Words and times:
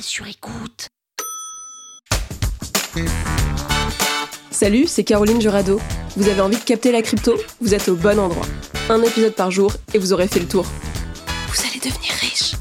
Sur 0.00 0.26
écoute. 0.26 0.88
Salut, 4.50 4.86
c'est 4.86 5.04
Caroline 5.04 5.40
Jurado. 5.40 5.80
Vous 6.16 6.28
avez 6.28 6.40
envie 6.40 6.56
de 6.56 6.62
capter 6.62 6.92
la 6.92 7.02
crypto? 7.02 7.34
Vous 7.60 7.74
êtes 7.74 7.88
au 7.88 7.96
bon 7.96 8.18
endroit. 8.18 8.46
Un 8.88 9.02
épisode 9.02 9.34
par 9.34 9.50
jour 9.50 9.72
et 9.94 9.98
vous 9.98 10.12
aurez 10.12 10.28
fait 10.28 10.40
le 10.40 10.46
tour. 10.48 10.64
Vous 11.48 11.60
allez 11.66 11.80
devenir 11.80 12.12
riche. 12.20 12.54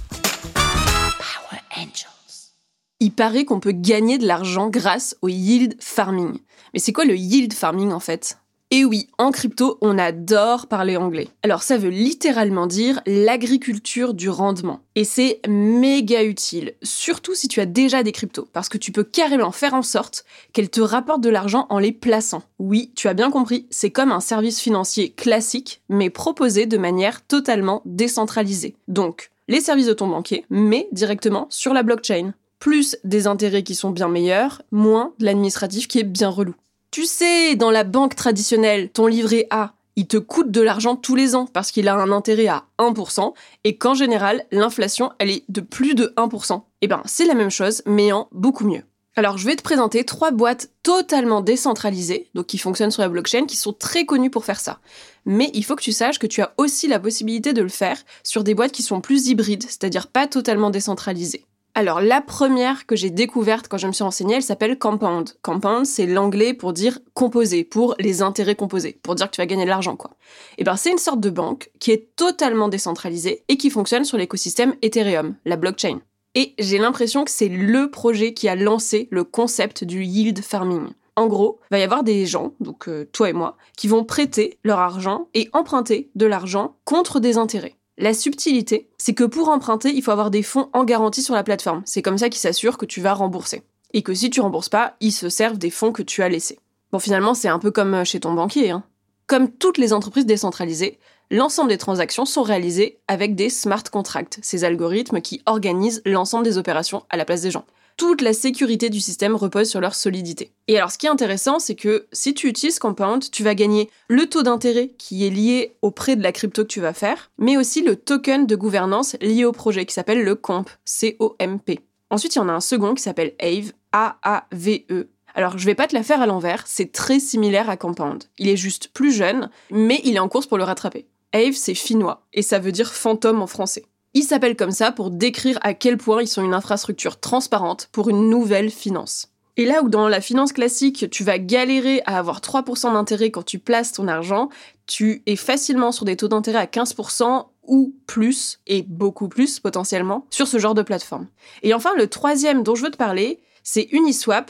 Power 0.54 1.62
Angels. 1.78 2.54
Il 3.00 3.12
paraît 3.12 3.46
qu'on 3.46 3.60
peut 3.60 3.74
gagner 3.74 4.18
de 4.18 4.26
l'argent 4.26 4.70
grâce 4.70 5.16
au 5.22 5.28
yield 5.28 5.76
farming. 5.82 6.40
Mais 6.74 6.80
c'est 6.80 6.94
quoi 6.94 7.06
le 7.06 7.16
yield 7.16 7.54
farming 7.54 7.92
en 7.92 8.00
fait? 8.00 8.38
Et 8.72 8.84
oui, 8.84 9.08
en 9.20 9.30
crypto, 9.30 9.78
on 9.82 10.00
adore 10.00 10.66
parler 10.66 10.98
anglais. 10.98 11.28
Alors 11.44 11.62
ça 11.62 11.78
veut 11.78 11.90
littéralement 11.90 12.66
dire 12.66 13.00
l'agriculture 13.06 14.16
du 14.16 14.28
rendement. 14.28 14.80
Et 14.96 15.04
c'est 15.04 15.40
méga 15.48 16.24
utile, 16.24 16.74
surtout 16.82 17.36
si 17.36 17.48
tu 17.48 17.60
as 17.62 17.68
déjà 17.68 18.02
des 18.02 18.12
cryptos, 18.12 18.50
parce 18.54 18.68
que 18.68 18.80
tu 18.80 18.92
peux 18.92 19.04
carrément 19.04 19.52
faire 19.52 19.76
en 19.76 19.84
sorte 19.84 20.26
qu'elles 20.52 20.72
te 20.72 20.82
rapportent 20.82 21.22
de 21.22 21.30
l'argent 21.30 21.68
en 21.70 21.78
les 21.78 21.92
plaçant. 21.92 22.42
Oui, 22.58 22.92
tu 22.96 23.08
as 23.08 23.14
bien 23.14 23.30
compris, 23.30 23.68
c'est 23.70 23.92
comme 23.92 24.12
un 24.12 24.20
service 24.20 24.60
financier 24.60 25.12
classique, 25.12 25.82
mais 25.88 26.10
proposé 26.10 26.66
de 26.66 26.78
manière 26.78 27.26
totalement 27.26 27.84
décentralisée. 27.86 28.76
Donc, 28.88 29.30
les 29.48 29.62
services 29.62 29.88
de 29.88 29.94
ton 29.94 30.08
banquier, 30.08 30.44
mais 30.50 30.90
directement 30.92 31.46
sur 31.50 31.74
la 31.74 31.84
blockchain. 31.84 32.34
Plus 32.58 32.98
des 33.04 33.28
intérêts 33.28 33.64
qui 33.64 33.76
sont 33.76 33.92
bien 33.92 34.10
meilleurs, 34.10 34.64
moins 34.72 35.14
de 35.20 35.26
l'administratif 35.26 35.88
qui 35.88 36.00
est 36.00 36.04
bien 36.04 36.30
relou. 36.30 36.56
Tu 36.96 37.06
sais, 37.06 37.58
dans 37.58 37.72
la 37.72 37.84
banque 37.84 38.16
traditionnelle, 38.16 38.90
ton 38.90 39.08
livret 39.08 39.48
A, 39.50 39.74
il 39.98 40.08
te 40.08 40.16
coûte 40.16 40.50
de 40.50 40.62
l'argent 40.62 40.96
tous 40.96 41.16
les 41.16 41.36
ans 41.36 41.46
parce 41.46 41.72
qu'il 41.72 41.90
a 41.90 41.96
un 41.96 42.10
intérêt 42.10 42.48
à 42.48 42.68
1% 42.80 43.34
et 43.66 43.76
qu'en 43.76 43.94
général, 43.96 44.46
l'inflation, 44.54 45.12
elle 45.20 45.30
est 45.30 45.44
de 45.50 45.60
plus 45.60 45.94
de 45.94 46.14
1%. 46.16 46.62
Eh 46.80 46.88
ben, 46.88 47.02
c'est 47.04 47.26
la 47.26 47.34
même 47.34 47.50
chose, 47.50 47.82
mais 47.86 48.14
en 48.14 48.30
beaucoup 48.32 48.66
mieux. 48.66 48.84
Alors, 49.18 49.38
je 49.38 49.46
vais 49.46 49.58
te 49.58 49.62
présenter 49.62 50.06
trois 50.06 50.32
boîtes 50.32 50.70
totalement 50.84 51.42
décentralisées, 51.42 52.30
donc 52.34 52.46
qui 52.46 52.58
fonctionnent 52.58 52.92
sur 52.92 53.02
la 53.02 53.10
blockchain, 53.10 53.46
qui 53.46 53.58
sont 53.58 53.74
très 53.74 54.06
connues 54.06 54.30
pour 54.30 54.46
faire 54.46 54.62
ça. 54.62 54.80
Mais 55.26 55.52
il 55.54 55.66
faut 55.66 55.76
que 55.76 55.84
tu 55.84 55.92
saches 55.92 56.18
que 56.18 56.28
tu 56.28 56.42
as 56.42 56.54
aussi 56.56 56.88
la 56.88 57.02
possibilité 57.02 57.52
de 57.52 57.62
le 57.62 57.68
faire 57.68 57.98
sur 58.24 58.46
des 58.46 58.56
boîtes 58.56 58.72
qui 58.72 58.84
sont 58.84 59.02
plus 59.02 59.28
hybrides, 59.28 59.64
c'est-à-dire 59.64 60.08
pas 60.08 60.28
totalement 60.28 60.70
décentralisées. 60.70 61.46
Alors, 61.78 62.00
la 62.00 62.22
première 62.22 62.86
que 62.86 62.96
j'ai 62.96 63.10
découverte 63.10 63.68
quand 63.68 63.78
je 63.78 63.88
me 63.88 63.92
suis 63.92 64.06
renseignée, 64.06 64.36
elle 64.36 64.42
s'appelle 64.42 64.80
Compound. 64.80 65.32
Compound, 65.42 65.86
c'est 65.86 66.06
l'anglais 66.06 66.54
pour 66.54 66.72
dire 66.72 67.00
composé, 67.14 67.66
pour 67.66 67.96
les 68.00 68.22
intérêts 68.22 68.56
composés, 68.56 68.98
pour 69.04 69.14
dire 69.14 69.30
que 69.30 69.36
tu 69.36 69.42
vas 69.42 69.46
gagner 69.46 69.66
de 69.66 69.70
l'argent, 69.70 69.98
quoi. 69.98 70.12
Et 70.52 70.62
eh 70.62 70.64
ben, 70.64 70.78
c'est 70.78 70.92
une 70.92 70.98
sorte 70.98 71.20
de 71.20 71.30
banque 71.30 71.70
qui 71.80 71.92
est 71.92 72.16
totalement 72.16 72.70
décentralisée 72.70 73.44
et 73.50 73.58
qui 73.58 73.70
fonctionne 73.70 74.06
sur 74.06 74.18
l'écosystème 74.18 74.74
Ethereum, 74.82 75.36
la 75.44 75.58
blockchain. 75.58 76.00
Et 76.34 76.54
j'ai 76.60 76.78
l'impression 76.78 77.26
que 77.26 77.32
c'est 77.32 77.50
le 77.50 77.92
projet 77.92 78.34
qui 78.34 78.48
a 78.48 78.56
lancé 78.56 79.10
le 79.12 79.26
concept 79.26 79.84
du 79.84 80.06
yield 80.06 80.42
farming. 80.42 80.88
En 81.18 81.28
gros, 81.28 81.60
il 81.64 81.68
va 81.76 81.80
y 81.80 81.84
avoir 81.84 82.04
des 82.04 82.26
gens, 82.26 82.54
donc 82.62 82.88
euh, 82.88 83.06
toi 83.12 83.30
et 83.30 83.34
moi, 83.34 83.58
qui 83.76 83.90
vont 83.90 84.06
prêter 84.06 84.60
leur 84.64 84.80
argent 84.80 85.28
et 85.34 85.50
emprunter 85.52 86.10
de 86.16 86.26
l'argent 86.26 86.78
contre 86.86 87.20
des 87.20 87.38
intérêts. 87.38 87.76
La 87.98 88.14
subtilité, 88.14 88.90
c'est 88.98 89.14
que 89.14 89.24
pour 89.24 89.48
emprunter, 89.48 89.90
il 89.90 90.02
faut 90.02 90.12
avoir 90.12 90.30
des 90.30 90.44
fonds 90.44 90.70
en 90.74 90.84
garantie 90.84 91.22
sur 91.22 91.34
la 91.34 91.44
plateforme. 91.44 91.82
C'est 91.86 92.02
comme 92.02 92.18
ça 92.18 92.28
qu'ils 92.28 92.42
s'assurent 92.42 92.78
que 92.78 92.86
tu 92.86 93.00
vas 93.00 93.14
rembourser. 93.14 93.64
Et 93.94 94.02
que 94.02 94.14
si 94.14 94.30
tu 94.30 94.42
rembourses 94.42 94.68
pas, 94.68 94.98
ils 95.00 95.14
se 95.14 95.30
servent 95.30 95.58
des 95.58 95.70
fonds 95.70 95.94
que 95.94 96.04
tu 96.04 96.22
as 96.22 96.28
laissés. 96.28 96.60
Bon, 96.92 97.00
finalement, 97.00 97.34
c'est 97.34 97.48
un 97.48 97.60
peu 97.60 97.72
comme 97.72 97.94
euh, 97.94 98.04
chez 98.04 98.20
ton 98.20 98.34
banquier. 98.34 98.70
Hein. 98.70 98.84
Comme 99.28 99.50
toutes 99.50 99.78
les 99.78 99.94
entreprises 99.94 100.26
décentralisées, 100.26 101.00
l'ensemble 101.32 101.70
des 101.70 101.78
transactions 101.78 102.26
sont 102.26 102.44
réalisées 102.44 103.00
avec 103.08 103.34
des 103.34 103.50
smart 103.50 103.84
contracts, 103.90 104.40
ces 104.42 104.66
algorithmes 104.66 105.22
qui 105.22 105.42
organisent 105.46 106.02
l'ensemble 106.06 106.44
des 106.44 106.58
opérations 106.58 107.06
à 107.10 107.16
la 107.16 107.24
place 107.24 107.42
des 107.42 107.52
gens 107.52 107.66
toute 107.98 108.22
la 108.22 108.34
sécurité 108.34 108.90
du 108.90 109.00
système 109.00 109.36
repose 109.36 109.70
sur 109.70 109.82
leur 109.82 109.96
solidité. 109.96 110.52
Et 110.68 110.78
alors 110.78 110.92
ce 110.92 110.98
qui 110.98 111.06
est 111.06 111.10
intéressant, 111.10 111.60
c'est 111.60 111.76
que 111.76 112.08
si 112.12 112.34
tu 112.34 112.48
utilises 112.48 112.80
Compound, 112.80 113.30
tu 113.32 113.44
vas 113.44 113.56
gagner 113.56 113.90
le 114.08 114.28
taux 114.28 114.44
d'intérêt 114.44 114.92
qui 114.98 115.26
est 115.26 115.30
lié 115.30 115.76
au 115.82 115.92
prêt 115.92 116.16
de 116.16 116.24
la 116.24 116.32
crypto 116.32 116.64
que 116.64 116.68
tu 116.68 116.82
vas 116.82 116.94
faire, 116.94 117.32
mais 117.38 117.58
aussi 117.58 117.82
le 117.82 117.96
token 117.96 118.46
de 118.46 118.56
gouvernance 118.56 119.16
lié 119.22 119.46
au 119.46 119.52
projet 119.52 119.86
qui 119.86 119.94
s'appelle 119.94 120.24
le 120.24 120.36
COMP, 120.36 120.70
C-O-M-P. 120.84 121.80
Ensuite, 122.10 122.36
il 122.36 122.40
y 122.40 122.42
en 122.42 122.50
a 122.50 122.54
un 122.54 122.62
second 122.62 122.94
qui 122.94 123.04
s'appelle 123.04 123.34
AVE, 123.40 123.72
A-A-V-E. 123.92 125.10
Alors, 125.34 125.58
je 125.58 125.66
vais 125.66 125.76
pas 125.76 125.88
te 125.88 125.96
la 125.96 126.04
faire 126.04 126.22
à 126.22 126.28
l'envers, 126.28 126.64
c'est 126.66 126.92
très 126.92 127.20
similaire 127.20 127.70
à 127.70 127.78
Compound. 127.78 128.24
Il 128.38 128.48
est 128.48 128.56
juste 128.56 128.90
plus 128.90 129.12
jeune, 129.12 129.50
mais 129.70 130.00
il 130.06 130.16
est 130.16 130.20
en 130.20 130.30
course 130.30 130.46
pour 130.46 130.58
le 130.58 130.64
rattraper. 130.64 131.08
AVE, 131.34 131.54
c'est 131.54 131.74
finnois, 131.74 132.26
et 132.32 132.42
ça 132.42 132.60
veut 132.60 132.72
dire 132.72 132.94
fantôme 132.94 133.42
en 133.42 133.48
français. 133.48 133.84
Ils 134.18 134.24
s'appellent 134.24 134.56
comme 134.56 134.72
ça 134.72 134.94
pour 134.94 135.12
décrire 135.12 135.60
à 135.62 135.74
quel 135.74 135.98
point 135.98 136.22
ils 136.22 136.28
sont 136.28 136.42
une 136.42 136.54
infrastructure 136.54 137.20
transparente 137.20 137.90
pour 137.92 138.10
une 138.10 138.30
nouvelle 138.30 138.72
finance. 138.72 139.28
Et 139.58 139.66
là 139.66 139.84
où 139.84 139.90
dans 139.90 140.08
la 140.08 140.22
finance 140.22 140.54
classique, 140.54 141.10
tu 141.12 141.26
vas 141.26 141.38
galérer 141.38 142.02
à 142.06 142.18
avoir 142.18 142.40
3% 142.40 142.94
d'intérêt 142.94 143.30
quand 143.30 143.44
tu 143.44 143.60
places 143.60 143.92
ton 143.92 144.08
argent, 144.08 144.48
tu 144.88 145.22
es 145.26 145.36
facilement 145.36 145.92
sur 145.92 146.06
des 146.06 146.16
taux 146.16 146.30
d'intérêt 146.30 146.60
à 146.60 146.66
15% 146.66 147.48
ou 147.64 147.94
plus, 148.08 148.60
et 148.68 148.84
beaucoup 148.84 149.28
plus 149.28 149.60
potentiellement, 149.60 150.26
sur 150.30 150.48
ce 150.48 150.60
genre 150.60 150.76
de 150.76 150.82
plateforme. 150.82 151.28
Et 151.62 151.74
enfin, 151.74 151.92
le 151.98 152.08
troisième 152.08 152.64
dont 152.64 152.76
je 152.76 152.84
veux 152.84 152.92
te 152.92 152.98
parler, 152.98 153.42
c'est 153.64 153.90
Uniswap. 153.92 154.50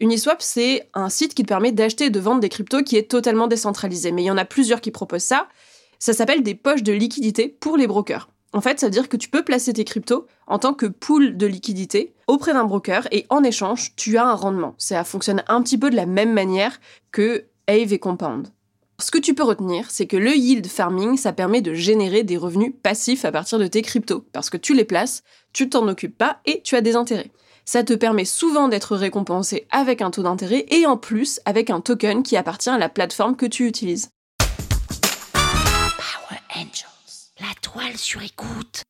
Uniswap, 0.00 0.42
c'est 0.42 0.88
un 0.94 1.08
site 1.08 1.34
qui 1.34 1.44
te 1.44 1.48
permet 1.48 1.70
d'acheter 1.70 2.06
et 2.06 2.10
de 2.10 2.20
vendre 2.20 2.40
des 2.40 2.48
cryptos 2.48 2.82
qui 2.82 2.96
est 2.96 3.08
totalement 3.08 3.46
décentralisé. 3.46 4.10
Mais 4.10 4.24
il 4.24 4.26
y 4.26 4.30
en 4.30 4.38
a 4.38 4.44
plusieurs 4.44 4.80
qui 4.80 4.90
proposent 4.90 5.22
ça. 5.22 5.46
Ça 6.00 6.12
s'appelle 6.12 6.42
des 6.42 6.56
poches 6.56 6.82
de 6.82 6.92
liquidité 6.92 7.48
pour 7.48 7.76
les 7.76 7.86
brokers. 7.86 8.28
En 8.52 8.60
fait, 8.60 8.80
ça 8.80 8.86
veut 8.86 8.92
dire 8.92 9.08
que 9.08 9.16
tu 9.16 9.28
peux 9.28 9.42
placer 9.44 9.72
tes 9.72 9.84
cryptos 9.84 10.26
en 10.46 10.58
tant 10.58 10.72
que 10.72 10.86
pool 10.86 11.36
de 11.36 11.46
liquidité 11.46 12.14
auprès 12.26 12.54
d'un 12.54 12.64
broker 12.64 13.06
et 13.12 13.26
en 13.28 13.44
échange, 13.44 13.92
tu 13.96 14.16
as 14.16 14.26
un 14.26 14.34
rendement. 14.34 14.74
Ça 14.78 15.04
fonctionne 15.04 15.42
un 15.48 15.62
petit 15.62 15.76
peu 15.76 15.90
de 15.90 15.96
la 15.96 16.06
même 16.06 16.32
manière 16.32 16.80
que 17.12 17.44
Ave 17.66 17.92
et 17.92 17.98
Compound. 17.98 18.48
Ce 19.00 19.12
que 19.12 19.18
tu 19.18 19.34
peux 19.34 19.44
retenir, 19.44 19.90
c'est 19.90 20.06
que 20.06 20.16
le 20.16 20.34
yield 20.34 20.66
farming, 20.66 21.16
ça 21.16 21.32
permet 21.32 21.60
de 21.60 21.72
générer 21.72 22.24
des 22.24 22.36
revenus 22.36 22.72
passifs 22.82 23.24
à 23.24 23.30
partir 23.30 23.58
de 23.58 23.66
tes 23.68 23.82
cryptos, 23.82 24.24
parce 24.32 24.50
que 24.50 24.56
tu 24.56 24.74
les 24.74 24.84
places, 24.84 25.22
tu 25.52 25.68
t'en 25.68 25.86
occupes 25.86 26.18
pas 26.18 26.40
et 26.46 26.62
tu 26.62 26.74
as 26.74 26.80
des 26.80 26.96
intérêts. 26.96 27.30
Ça 27.64 27.84
te 27.84 27.92
permet 27.92 28.24
souvent 28.24 28.66
d'être 28.66 28.96
récompensé 28.96 29.66
avec 29.70 30.02
un 30.02 30.10
taux 30.10 30.22
d'intérêt 30.22 30.66
et 30.70 30.86
en 30.86 30.96
plus 30.96 31.38
avec 31.44 31.70
un 31.70 31.80
token 31.80 32.22
qui 32.22 32.36
appartient 32.36 32.70
à 32.70 32.78
la 32.78 32.88
plateforme 32.88 33.36
que 33.36 33.46
tu 33.46 33.68
utilises. 33.68 34.08
La 37.40 37.54
toile 37.62 37.96
sur 37.96 38.20
écoute. 38.22 38.82